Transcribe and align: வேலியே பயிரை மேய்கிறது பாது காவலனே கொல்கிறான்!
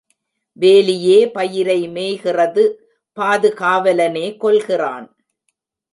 வேலியே 0.57 1.17
பயிரை 1.31 1.87
மேய்கிறது 1.87 2.63
பாது 3.17 3.49
காவலனே 3.53 4.27
கொல்கிறான்! 4.37 5.07